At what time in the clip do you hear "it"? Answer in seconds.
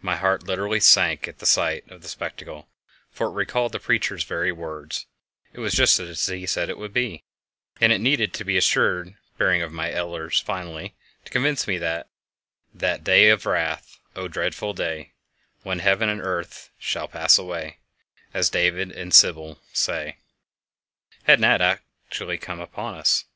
3.28-3.34, 5.52-5.60, 6.68-6.78, 7.92-8.00